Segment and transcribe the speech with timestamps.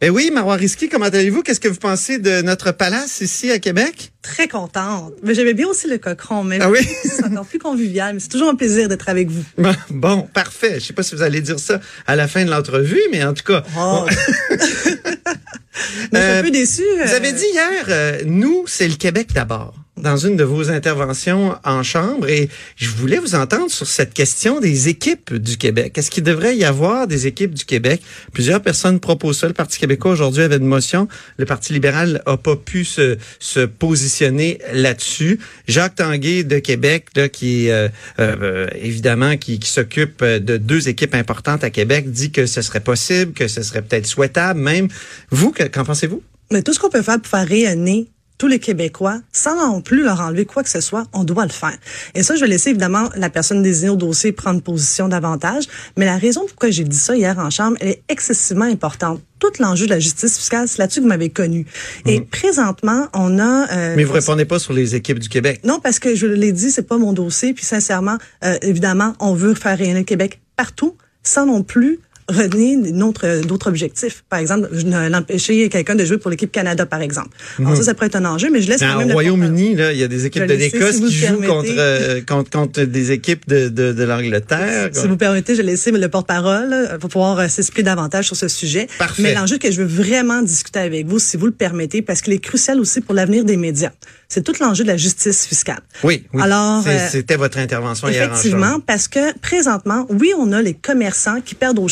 [0.00, 1.42] Ben oui, Marois Risky, comment allez-vous?
[1.42, 4.12] Qu'est-ce que vous pensez de notre palace ici à Québec?
[4.22, 5.12] Très contente.
[5.24, 6.78] Mais j'aimais bien aussi le cochon, mais Ah oui?
[7.02, 8.14] c'est encore plus convivial.
[8.14, 9.42] Mais c'est toujours un plaisir d'être avec vous.
[9.56, 10.78] Bon, Bon, parfait.
[10.78, 13.34] Je sais pas si vous allez dire ça à la fin de l'entrevue, mais en
[13.34, 13.64] tout cas.
[13.76, 14.06] Oh.
[14.52, 16.82] mais je suis Euh, un peu déçue.
[17.04, 21.54] Vous avez dit hier, euh, nous, c'est le Québec d'abord, dans une de vos interventions
[21.64, 25.96] en chambre, et je voulais vous entendre sur cette question des équipes du Québec.
[25.98, 28.00] Est-ce qu'il devrait y avoir des équipes du Québec?
[28.32, 29.46] Plusieurs personnes proposent ça.
[29.48, 31.08] Le Parti québécois aujourd'hui avait une motion.
[31.36, 35.40] Le Parti libéral a pas pu se, se positionner là-dessus.
[35.66, 41.14] Jacques Tanguay de Québec, là, qui euh, euh, évidemment qui, qui s'occupe de deux équipes
[41.14, 44.88] importantes à Québec, dit que ce serait possible, que ce serait peut-être souhaitable même.
[45.30, 46.22] Vous, que- qu'en pensez-vous?
[46.50, 50.02] Mais tout ce qu'on peut faire pour faire rayonner tous les Québécois, sans non plus
[50.04, 51.76] leur enlever quoi que ce soit, on doit le faire.
[52.14, 55.64] Et ça, je vais laisser évidemment la personne désignée au dossier prendre position davantage.
[55.96, 59.20] Mais la raison pourquoi j'ai dit ça hier en chambre, elle est excessivement importante.
[59.40, 61.66] Tout l'enjeu de la justice fiscale, c'est là-dessus que vous m'avez connu.
[62.06, 63.68] Et présentement, on a...
[63.72, 63.96] euh, Mhm.
[63.96, 65.60] Mais vous répondez pas sur les équipes du Québec.
[65.64, 67.54] Non, parce que je l'ai dit, c'est pas mon dossier.
[67.54, 71.98] Puis sincèrement, euh, évidemment, on veut faire rayonner le Québec partout, sans non plus
[72.28, 74.24] renier d'autres objectifs.
[74.28, 74.68] Par exemple,
[75.10, 77.30] l'empêcher quelqu'un de jouer pour l'équipe Canada, par exemple.
[77.58, 79.98] Alors ça, ça pourrait être un enjeu, mais je laisse même au Royaume-Uni, là, il
[79.98, 83.48] y a des équipes de l'Écosse si qui jouent contre, euh, contre contre des équipes
[83.48, 84.90] de, de, de l'Angleterre.
[84.92, 88.36] Si vous permettez, je vais laisser le porte-parole euh, pour pouvoir euh, s'expliquer davantage sur
[88.36, 88.88] ce sujet.
[88.98, 89.22] Parfait.
[89.22, 92.32] Mais l'enjeu que je veux vraiment discuter avec vous, si vous le permettez, parce qu'il
[92.32, 93.90] est crucial aussi pour l'avenir des médias.
[94.28, 95.80] C'est tout l'enjeu de la justice fiscale.
[96.04, 96.42] Oui, oui.
[96.42, 101.40] Alors, c'était votre intervention hier en Effectivement, parce que présentement, oui, on a les commerçants
[101.40, 101.88] qui perdent au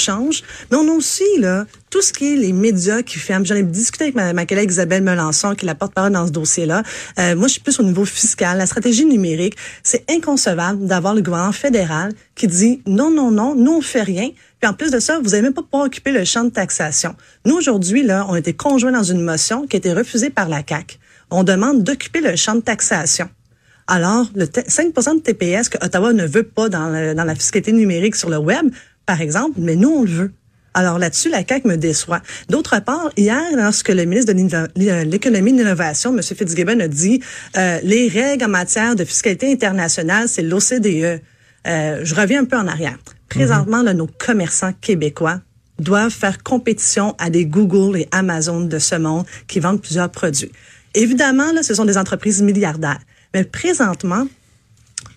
[0.71, 3.45] mais on a aussi là tout ce qui est les médias qui ferment.
[3.45, 6.83] J'en ai discuté avec ma, collègue Isabelle Melançon, qui est la porte-parole dans ce dossier-là.
[7.19, 8.59] Euh, moi, je suis plus au niveau fiscal.
[8.59, 13.73] La stratégie numérique, c'est inconcevable d'avoir le gouvernement fédéral qui dit non, non, non, nous
[13.73, 14.31] on fait rien.
[14.61, 17.15] Puis en plus de ça, vous n'allez même pas pouvoir occuper le champ de taxation.
[17.45, 20.49] Nous aujourd'hui là, on a été conjoints dans une motion qui a été refusée par
[20.49, 20.99] la CAC.
[21.31, 23.29] On demande d'occuper le champ de taxation.
[23.89, 28.17] Alors, le t- 5 de TPS que Ottawa ne veut pas dans la fiscalité numérique
[28.17, 28.69] sur le web,
[29.06, 30.33] par exemple, mais nous, on le veut.
[30.75, 32.21] Alors là-dessus, la CAQ me déçoit.
[32.50, 34.69] D'autre part, hier, lorsque le ministre de l'inno-
[35.09, 36.22] l'économie et de l'innovation, M.
[36.22, 37.22] Fitzgibbon, a dit
[37.56, 41.22] euh, les règles en matière de fiscalité internationale, c'est l'OCDE.
[41.66, 42.99] Euh, je reviens un peu en arrière.
[43.31, 45.41] Présentement, nos commerçants québécois
[45.78, 50.53] doivent faire compétition à des Google et Amazon de ce monde qui vendent plusieurs produits.
[50.95, 53.00] Évidemment, là, ce sont des entreprises milliardaires.
[53.34, 54.27] Mais présentement,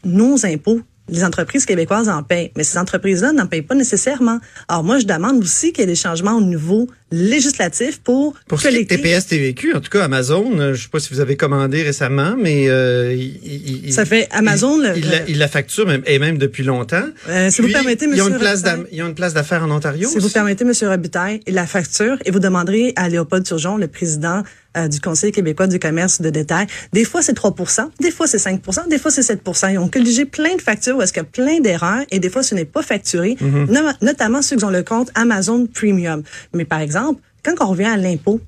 [0.06, 0.82] nos impôts,
[1.12, 4.40] les entreprises québécoises en payent, mais ces entreprises-là n'en payent pas nécessairement.
[4.68, 8.60] Alors moi, je demande aussi qu'il y ait des changements au niveau législatif pour Pour
[8.62, 8.98] ce qui est collecter.
[9.02, 12.36] TPS TVQ, en tout cas Amazon, euh, je sais pas si vous avez commandé récemment,
[12.38, 15.88] mais euh, il, il- Ça fait Amazon, il, le- il la, le- il la facture
[15.88, 17.06] même, et même depuis longtemps.
[17.30, 19.64] Euh, si vous Puis, permettez, ils ont Monsieur une place ils ont une place d'affaires
[19.64, 20.08] en Ontario.
[20.10, 20.74] Si vous permettez, M.
[20.90, 24.44] Robitaille, la facture, et vous demanderez à Léopold Turgeon, le président
[24.78, 27.54] euh, du Conseil québécois du commerce de détail, des fois c'est 3
[28.00, 29.42] des fois c'est 5 des fois c'est 7
[29.72, 32.30] Ils ont colligé plein de factures où est-ce qu'il y a plein d'erreurs, et des
[32.30, 36.24] fois ce n'est pas facturé, no- notamment ceux qui ont le compte Amazon Premium.
[36.54, 38.40] Mais par exemple, quand on revient à l'impôt,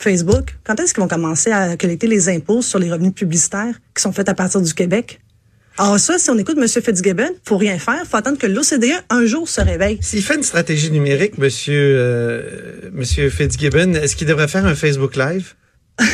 [0.00, 4.02] Facebook, quand est-ce qu'ils vont commencer à collecter les impôts sur les revenus publicitaires qui
[4.02, 5.20] sont faits à partir du Québec?
[5.80, 6.66] Alors ça, si on écoute M.
[6.66, 9.98] Fitzgibbon, faut rien faire, faut attendre que l'OCDE un jour se réveille.
[10.00, 15.14] S'il fait une stratégie numérique, Monsieur euh, Monsieur Fitzgibbon, est-ce qu'il devrait faire un Facebook
[15.16, 15.54] Live?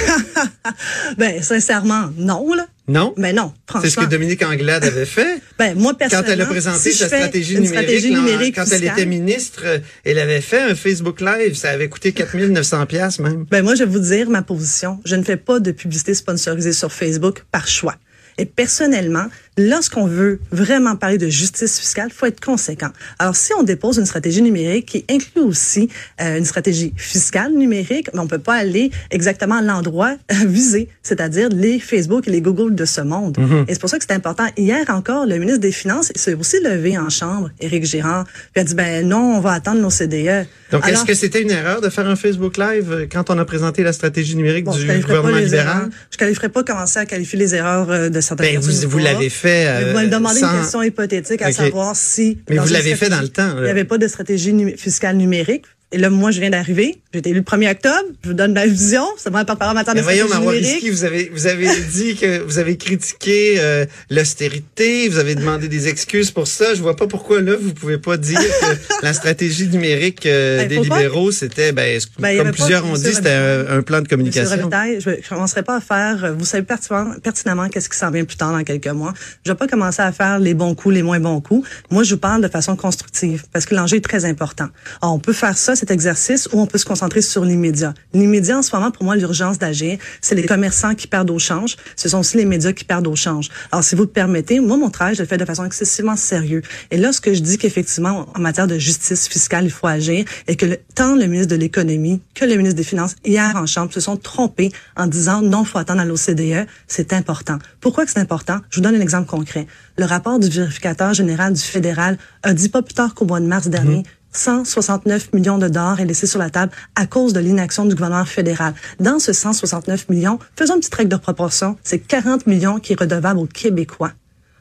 [1.19, 2.67] Ben, sincèrement, non, là.
[2.89, 3.15] Non?
[3.17, 3.89] Ben non, franchement.
[3.89, 5.41] C'est ce que Dominique Anglade avait fait.
[5.59, 6.33] Ben, moi, Quand personnellement.
[6.33, 9.65] elle a présenté si sa stratégie numérique, stratégie là, numérique quand elle était ministre,
[10.05, 11.55] elle avait fait un Facebook Live.
[11.55, 13.45] Ça avait coûté 4900 pièces même.
[13.51, 15.01] Ben, moi, je vais vous dire ma position.
[15.05, 17.97] Je ne fais pas de publicité sponsorisée sur Facebook par choix.
[18.39, 22.91] Et personnellement, lorsqu'on veut vraiment parler de justice fiscale, faut être conséquent.
[23.19, 25.89] Alors, si on dépose une stratégie numérique qui inclut aussi
[26.21, 30.17] euh, une stratégie fiscale numérique, mais on peut pas aller exactement à l'endroit
[30.47, 33.37] visé, c'est-à-dire les Facebook et les Google de ce monde.
[33.39, 33.65] Mm-hmm.
[33.69, 34.47] Et c'est pour ça que c'est important.
[34.57, 38.65] Hier encore, le ministre des Finances s'est aussi levé en chambre, Éric Girard, puis a
[38.65, 40.47] dit, ben non, on va attendre nos CDE.
[40.73, 43.45] Donc, est-ce que c'était une erreur de faire un Facebook Live euh, quand on a
[43.45, 45.67] présenté la stratégie numérique Bon, du gouvernement libéral?
[45.77, 45.89] erreurs.
[46.11, 48.75] Je qualifierais pas commencer à qualifier les erreurs euh, de certaines Ben, personnes.
[48.75, 49.44] vous, ou vous l'avez fait.
[49.51, 51.53] Vous euh, me demandez sans- une question hypothétique à Ok.
[51.55, 52.39] savoir si.
[52.49, 53.61] Mais vous l'avez fait dans le temps, là.
[53.61, 55.65] Il n'y avait pas de stratégie nu- fiscale numérique?
[55.95, 56.99] Et là, moi, je viens d'arriver.
[57.13, 57.95] J'ai été élu le 1er octobre.
[58.25, 59.05] Je vous donne ma vision.
[59.17, 60.91] C'est moi, par en matière de Mais voyons, numérique.
[60.91, 65.87] Vous avez, vous avez dit que vous avez critiqué euh, l'austérité, vous avez demandé des
[65.87, 66.75] excuses pour ça.
[66.75, 70.69] Je vois pas pourquoi là vous pouvez pas dire que la stratégie numérique euh, Ben,
[70.69, 74.09] des libéraux c'était, ben, Ben, comme pas- plusieurs ont dit, c'était un, un plan de
[74.09, 74.57] communication.
[74.57, 78.25] Je ne commencerai pas à faire, euh, vous savez pertinemment, pertinemment qu'est-ce qui s'en vient
[78.25, 79.15] plus tard dans quelques mois.
[79.47, 81.69] Je vais pas commencer à faire les bons coups, les moins bons coups.
[81.91, 84.67] Moi, je vous parle de façon constructive parce que l'enjeu est très important.
[85.01, 87.93] Alors, on peut faire ça, cet exercice, ou on peut se concentrer sur l'immédiat.
[88.15, 91.77] L'immédiat, en ce moment, pour moi, l'urgence d'agir, c'est les commerçants qui perdent au change.
[91.95, 93.51] Ce sont aussi les médias qui perdent au change.
[93.71, 96.63] Alors, si vous le permettez, moi, mon travail, je le fais de façon excessivement sérieux.
[96.91, 100.25] Et là, ce que je dis qu'effectivement, en matière de justice fiscale, il faut agir,
[100.49, 103.93] et que tant le ministre de l'économie que le ministre des Finances, hier en Chambre,
[103.93, 106.67] se sont trompés en disant non, faut attendre à l'OCDE.
[106.89, 107.59] C'est important.
[107.81, 108.61] Pourquoi que c'est important?
[108.71, 109.67] Je vous donne un exemple concret.
[109.99, 113.47] Le rapport du vérificateur général du fédéral a dit pas plus tard qu'au mois de
[113.47, 114.03] mars dernier,
[114.35, 118.25] 169 millions de dollars est laissé sur la table à cause de l'inaction du gouvernement
[118.25, 118.75] fédéral.
[119.01, 123.01] Dans ce 169 millions, faisons une petite règle de proportion, c'est 40 millions qui est
[123.01, 124.13] redevable aux Québécois.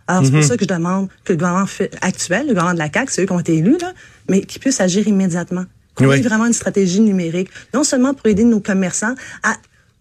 [0.07, 1.65] Alors, c'est pour ça que je demande que le gouvernement
[2.01, 3.93] actuel, le gouvernement de la CAQ, c'est eux qui ont été élus, là,
[4.29, 5.63] mais qui puisse agir immédiatement.
[5.95, 6.17] Qu'on Oui.
[6.17, 9.55] ait vraiment une stratégie numérique, non seulement pour aider nos commerçants à...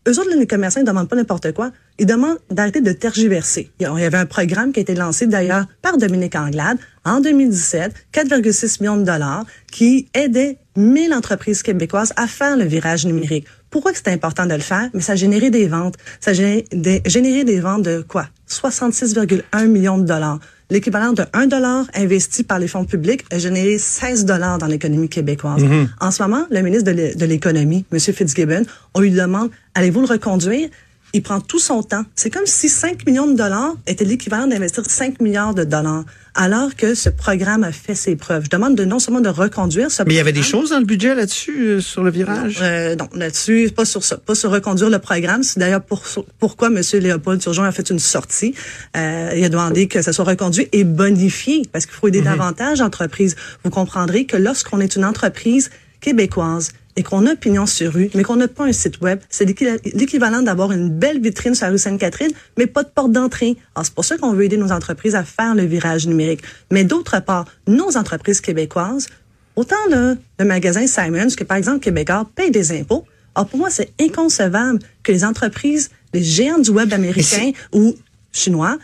[0.09, 1.71] Eux autres, les commerçants, ils demandent pas n'importe quoi.
[1.99, 3.71] Ils demandent d'arrêter de tergiverser.
[3.79, 7.93] Il y avait un programme qui a été lancé d'ailleurs par Dominique Anglade en 2017,
[8.13, 13.47] 4,6 millions de dollars, qui aidait 1000 entreprises québécoises à faire le virage numérique.
[13.71, 14.91] Pourquoi c'est important de le faire?
[14.93, 15.95] Mais ça a généré des ventes.
[16.21, 18.27] Ça a des, généré des ventes de quoi?
[18.49, 20.41] 66,1 millions de dollars.
[20.73, 25.11] L'équivalent de 1 dollar investi par les fonds publics a généré 16 dollars dans l'économie
[25.11, 25.63] québécoise.
[26.01, 27.99] En ce moment, le ministre de l'économie, M.
[28.01, 28.63] Fitzgibbon,
[28.95, 30.71] on lui demande, allez-vous le reconduire?
[31.15, 32.05] Il prend tout son temps.
[32.15, 36.05] C'est comme si 5 millions de dollars était l'équivalent d'investir 5 milliards de dollars,
[36.35, 38.45] alors que ce programme a fait ses preuves.
[38.45, 40.79] Je demande de non seulement de reconduire ce Mais il y avait des choses dans
[40.79, 42.61] le budget là-dessus, euh, sur le virage?
[42.63, 45.43] euh, non, là-dessus, pas sur ça, pas sur reconduire le programme.
[45.43, 46.03] C'est d'ailleurs pour,
[46.39, 46.81] pourquoi M.
[46.95, 48.55] Léopold Turgeon a fait une sortie.
[48.97, 52.81] Euh, il a demandé que ça soit reconduit et bonifié, parce qu'il faut aider davantage
[52.81, 53.37] l'entreprise.
[53.65, 55.71] Vous comprendrez que lorsqu'on est une entreprise
[56.01, 59.45] québécoise et qu'on a pignon sur rue, mais qu'on n'a pas un site web, c'est
[59.45, 63.57] l'équi- l'équivalent d'avoir une belle vitrine sur la rue Sainte-Catherine, mais pas de porte d'entrée.
[63.75, 66.43] Alors, c'est pour ça qu'on veut aider nos entreprises à faire le virage numérique.
[66.71, 69.07] Mais d'autre part, nos entreprises québécoises
[69.55, 70.17] Autant le
[70.47, 73.05] magasin Simons que, par exemple, Québécois paye des impôts.
[73.35, 77.95] Alors, pour moi, c'est inconcevable que les entreprises, les géants du web américain ou
[78.33, 78.79] chinois,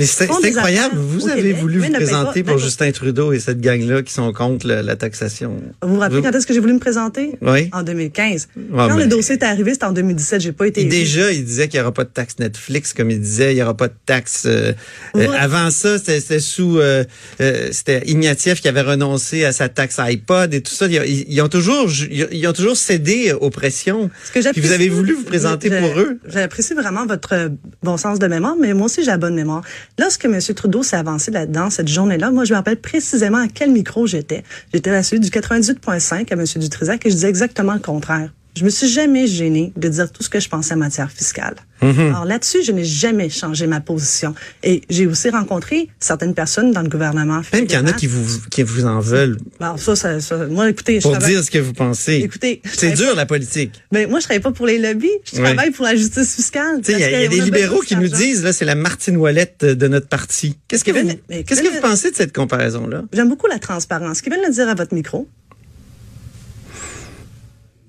[0.00, 0.96] Mais c'est incroyable.
[0.96, 4.02] Vous avez Québec, voulu vous paient présenter pas- pour ben, Justin Trudeau et cette gang-là
[4.02, 5.60] qui sont contre la, la taxation.
[5.82, 7.32] vous vous rappelez quand est-ce que j'ai voulu me présenter?
[7.42, 7.68] Oui.
[7.72, 8.48] En 2015.
[8.56, 10.40] Ouais, quand mais- le dossier est arrivé, c'était en 2017.
[10.40, 13.10] J'ai pas été Et déjà, il disait qu'il n'y aura pas de taxe Netflix, comme
[13.10, 14.44] il disait, il n'y aura pas de taxe.
[14.46, 14.72] euh,
[15.14, 15.28] Ouais.
[15.28, 17.04] euh, avant ça, c'était sous, euh,
[17.38, 20.86] c'était Ignatieff qui avait renoncé à sa taxe iPod et tout ça.
[20.86, 24.10] Ils, ont toujours, ils, ont toujours cédé aux pressions.
[24.24, 26.18] Ce que Puis vous avez voulu vous présenter pour eux.
[26.26, 27.50] J'apprécie vraiment votre
[27.82, 29.62] bon sens de mémoire, mais moi aussi j'ai la bonne mémoire.
[29.98, 30.38] Lorsque M.
[30.54, 34.44] Trudeau s'est avancé là-dedans, cette journée-là, moi je me rappelle précisément à quel micro j'étais.
[34.72, 36.44] J'étais à celui du 98.5 à M.
[36.56, 38.30] Dutrisac et je disais exactement le contraire.
[38.60, 41.54] Je me suis jamais gênée de dire tout ce que je pensais en matière fiscale.
[41.82, 42.08] Mm-hmm.
[42.10, 44.34] Alors là-dessus, je n'ai jamais changé ma position.
[44.62, 48.06] Et j'ai aussi rencontré certaines personnes dans le gouvernement Même qu'il y en a qui
[48.06, 51.50] vous, qui vous en veulent Bon, ça, ça, ça- moi, écoutez, je pour dire ce
[51.50, 52.16] que vous pensez.
[52.16, 53.80] Écoutez, c'est dur la politique.
[53.92, 55.08] ben, moi, je travaille pas pour les lobbies.
[55.32, 56.82] Je travaille pour la justice fiscale.
[56.86, 59.16] Il y, a- il y a des libéraux qui nous disent là, c'est la Martine
[59.16, 60.58] Ouellette de notre parti.
[60.68, 63.04] Qu'est-ce que Mais- vous, mais- qu'est-ce que mais- vous pensez de cette comparaison-là?
[63.14, 64.20] J'aime beaucoup la transparence.
[64.20, 65.26] Qui viennent le dire à votre micro.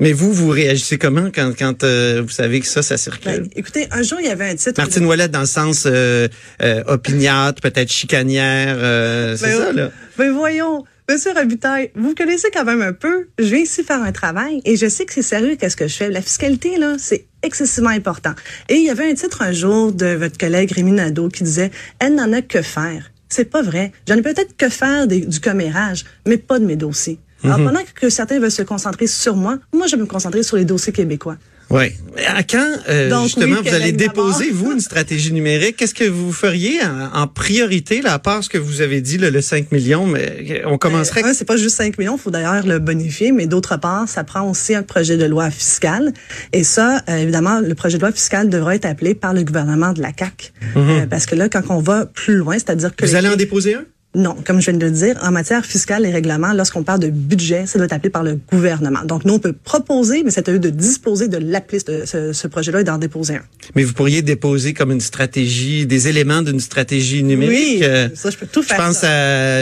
[0.01, 3.41] Mais vous, vous réagissez comment quand, quand euh, vous savez que ça, ça circule?
[3.41, 4.73] Ben, écoutez, un jour, il y avait un titre.
[4.77, 6.27] Martine Ouellette dans le sens euh,
[6.63, 9.91] euh, opiniâtre, peut-être chicanière, euh, c'est Ben, ça là?
[10.17, 13.27] Ben voyons, Monsieur Robitaille, vous connaissez quand même un peu.
[13.37, 15.95] Je viens ici faire un travail et je sais que c'est sérieux qu'est-ce que je
[15.95, 16.09] fais.
[16.09, 18.33] La fiscalité, là, c'est excessivement important.
[18.69, 21.69] Et il y avait un titre un jour de votre collègue Rémi Nadeau qui disait
[21.99, 23.11] «Elle n'en a que faire».
[23.29, 23.91] C'est pas vrai.
[24.07, 27.19] J'en ai peut-être que faire des- du commérage, mais pas de mes dossiers.
[27.43, 27.65] Alors, Mhm.
[27.65, 30.65] pendant que certains veulent se concentrer sur moi, moi, je vais me concentrer sur les
[30.65, 31.37] dossiers québécois.
[31.69, 31.85] Oui.
[32.27, 35.77] À quand, euh, Donc, justement, oui, vous allez déposer, vous, une stratégie numérique?
[35.77, 39.17] Qu'est-ce que vous feriez en, en priorité, là, à part ce que vous avez dit,
[39.17, 41.23] là, le 5 millions, mais on commencerait...
[41.23, 44.25] Euh, c'est pas juste 5 millions, il faut d'ailleurs le bonifier, mais d'autre part, ça
[44.25, 46.11] prend aussi un projet de loi fiscale.
[46.51, 49.93] Et ça, euh, évidemment, le projet de loi fiscale devra être appelé par le gouvernement
[49.93, 50.51] de la CAQ.
[50.75, 53.05] Euh, parce que là, quand on va plus loin, c'est-à-dire que...
[53.05, 53.09] Mhm.
[53.09, 53.85] vous les- allez en déposer un?
[54.13, 57.07] Non, comme je viens de le dire, en matière fiscale et règlements, lorsqu'on parle de
[57.07, 59.05] budget, ça doit être appelé par le gouvernement.
[59.05, 62.33] Donc, nous, on peut proposer, mais c'est à eux de disposer de l'appeler ce, ce,
[62.33, 63.41] ce projet-là et d'en déposer un.
[63.73, 67.55] Mais vous pourriez déposer comme une stratégie, des éléments d'une stratégie numérique.
[67.57, 68.77] Oui, euh, ça, je peux tout Je faire.
[68.77, 69.07] pense ça.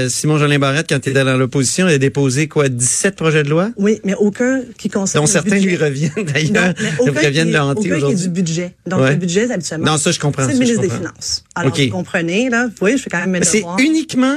[0.06, 3.44] à Simon Jolin Barrette quand il était dans l'opposition, il a déposé quoi, 17 projets
[3.44, 5.68] de loi, Oui, mais aucun qui concerne dont certains budget.
[5.68, 8.22] lui reviennent d'ailleurs, aucun reviennent aucun qui est aujourd'hui.
[8.24, 8.74] du budget.
[8.88, 9.12] Donc, Ouais.
[9.12, 10.90] le budget, habituellement, Non, ça, je comprends, c'est le je ministre des.
[10.90, 11.44] Finances.
[11.54, 14.36] Alors, vous comprenez, là, voyez, je fais quand même mes C'est uniquement,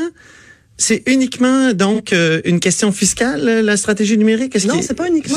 [0.78, 4.54] c'est uniquement donc euh, une question fiscale, la stratégie numérique?
[4.64, 5.36] Non, c'est pas uniquement,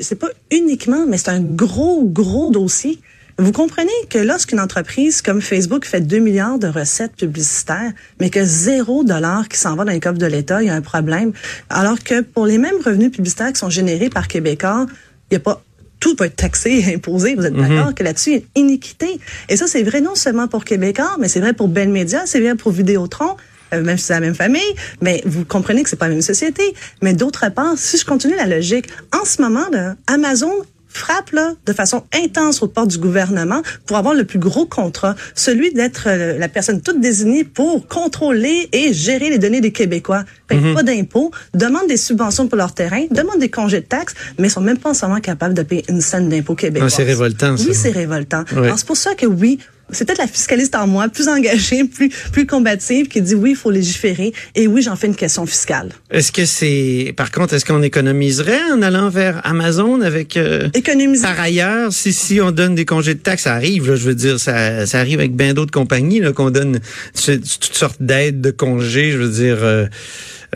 [0.00, 2.98] c'est pas uniquement, mais c'est un gros, gros dossier.
[3.38, 8.42] Vous comprenez que lorsqu'une entreprise comme Facebook fait 2 milliards de recettes publicitaires, mais que
[8.42, 11.32] zéro dollar qui s'en va dans les coffres de l'État, il y a un problème.
[11.68, 14.86] Alors que pour les mêmes revenus publicitaires qui sont générés par Québécois,
[15.30, 15.62] il n'y a pas
[16.00, 17.34] tout peut être taxé et imposé.
[17.34, 19.20] Vous êtes d'accord que là-dessus, il y a une iniquité.
[19.50, 22.40] Et ça, c'est vrai non seulement pour Québécois, mais c'est vrai pour Bell Media, c'est
[22.40, 23.36] vrai pour Vidéotron,
[23.74, 24.60] euh, même si c'est la même famille,
[25.00, 26.62] mais vous comprenez que c'est pas la même société.
[27.02, 30.52] Mais d'autre part, si je continue la logique, en ce moment, là, Amazon
[30.96, 35.14] frappe là, de façon intense aux portes du gouvernement pour avoir le plus gros contrat,
[35.34, 40.24] celui d'être euh, la personne toute désignée pour contrôler et gérer les données des Québécois.
[40.48, 44.48] Payent pas d'impôts, demandent des subventions pour leur terrain, demandent des congés de taxes, mais
[44.48, 46.88] sont même pas en ce moment capables de payer une scène d'impôts québécois.
[46.90, 47.64] Ah, c'est révoltant, ça.
[47.66, 48.44] Oui, c'est révoltant.
[48.56, 48.72] Ouais.
[48.76, 49.58] C'est pour ça que oui,
[49.90, 53.56] c'est peut-être la fiscaliste en moi, plus engagée, plus, plus combative, qui dit oui, il
[53.56, 54.32] faut légiférer.
[54.54, 55.90] Et oui, j'en fais une question fiscale.
[56.10, 61.22] Est-ce que c'est, par contre, est-ce qu'on économiserait en allant vers Amazon avec euh, Économiser.
[61.22, 63.88] Par ailleurs, si si on donne des congés de taxes, ça arrive.
[63.88, 66.80] Là, je veux dire, ça, ça arrive avec bien d'autres compagnies là qu'on donne
[67.14, 69.12] toutes sortes d'aides de congés.
[69.12, 69.86] Je veux dire, euh,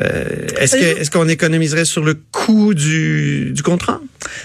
[0.02, 0.24] euh,
[0.58, 4.00] est-ce que est-ce qu'on économiserait sur le coût du du contrat?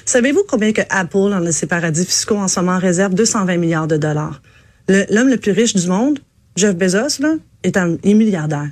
[0.05, 3.97] Savez-vous combien que Apple, en ses paradis fiscaux, en ce moment, réserve 220 milliards de
[3.97, 4.41] dollars?
[4.87, 6.19] L'homme le plus riche du monde,
[6.55, 8.69] Jeff Bezos, là, est un est milliardaire.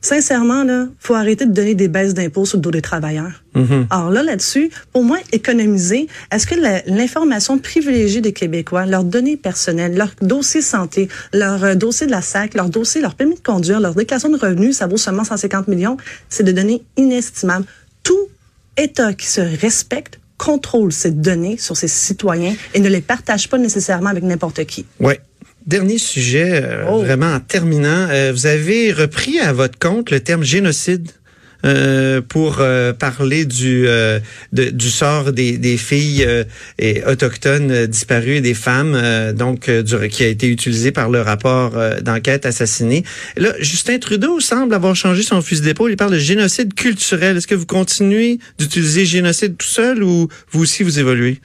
[0.00, 3.42] Sincèrement, là, faut arrêter de donner des baisses d'impôts sur le dos des travailleurs.
[3.90, 6.54] Alors là, là-dessus, pour moi, économiser, est-ce que
[6.86, 12.22] l'information privilégiée des Québécois, leurs données personnelles, leur dossier santé, leur euh, dossier de la
[12.22, 15.66] SAC, leur dossier, leur permis de conduire, leur déclaration de revenus, ça vaut seulement 150
[15.66, 15.96] millions,
[16.28, 17.66] c'est de données inestimables.
[18.04, 18.28] Tout
[18.76, 23.58] État qui se respecte contrôle ces données sur ses citoyens et ne les partage pas
[23.58, 24.86] nécessairement avec n'importe qui.
[25.00, 25.20] Ouais.
[25.68, 27.02] Dernier sujet, euh, Oh.
[27.02, 31.10] vraiment en terminant, euh, vous avez repris à votre compte le terme génocide.
[31.64, 34.20] euh, pour euh, parler du euh,
[34.52, 36.44] de- du sort des, des filles euh,
[36.78, 41.20] et autochtones disparues et des femmes euh, donc du, qui a été utilisé par le
[41.20, 43.02] rapport d'enquête assassiné.
[43.36, 45.90] Là, Justin Trudeau semble avoir changé son fusil d'épaule.
[45.90, 47.36] Il parle de génocide culturel.
[47.38, 51.40] Est-ce que vous continuez d'utiliser génocide tout seul ou vous aussi vous évoluez?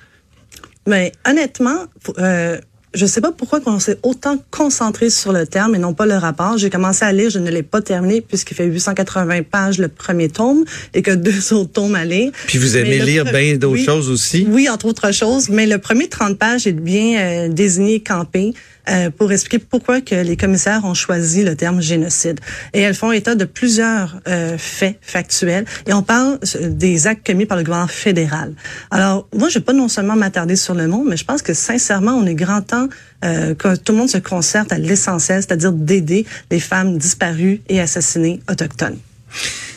[0.88, 2.60] Mais honnêtement, faut- euh,
[2.94, 6.16] je sais pas pourquoi on s'est autant concentré sur le terme et non pas le
[6.16, 6.58] rapport.
[6.58, 10.30] J'ai commencé à lire, je ne l'ai pas terminé puisqu'il fait 880 pages le premier
[10.30, 12.32] tome et que deux autres tomes à lire.
[12.48, 13.86] Puis vous aimez Mais lire bien d'autres oui.
[13.86, 14.46] choses aussi?
[14.50, 18.54] Oui, entre autres choses, mais le premier 30 pages est bien euh, désigné, campé,
[18.90, 22.42] euh, pour expliquer pourquoi que les commissaires ont choisi le terme génocide.
[22.74, 27.26] Et elles font état de plusieurs euh, faits factuels, et on parle euh, des actes
[27.26, 28.54] commis par le gouvernement fédéral.
[28.92, 31.54] Alors, moi, je vais pas non seulement m'attarder sur le mot, mais je pense que
[31.54, 32.83] sincèrement, on est grand temps
[33.24, 37.80] euh, que tout le monde se concerte à l'essentiel, c'est-à-dire d'aider les femmes disparues et
[37.80, 38.98] assassinées autochtones.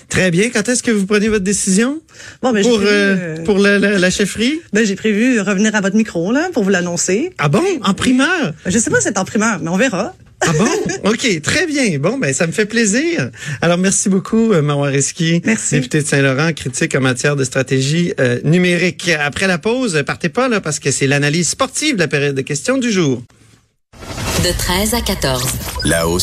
[0.08, 0.50] Très bien.
[0.50, 2.00] Quand est-ce que vous prenez votre décision?
[2.40, 4.60] Bon, ben, pour prévu, euh, euh, pour la, la, la chefferie?
[4.72, 7.32] Ben, j'ai prévu revenir à votre micro là pour vous l'annoncer.
[7.38, 7.64] Ah bon?
[7.82, 8.54] En primeur?
[8.66, 10.14] Je sais pas si c'est en primeur, mais on verra.
[10.40, 11.10] Ah bon?
[11.10, 11.98] Ok, très bien.
[11.98, 13.30] Bon, ben ça me fait plaisir.
[13.62, 15.76] Alors merci beaucoup, euh, Risky, Merci.
[15.76, 19.10] député de Saint-Laurent, critique en matière de stratégie euh, numérique.
[19.18, 22.42] Après la pause, partez pas là parce que c'est l'analyse sportive de la période de
[22.42, 23.22] questions du jour.
[24.44, 25.42] De 13 à 14.
[25.84, 26.18] Là-haut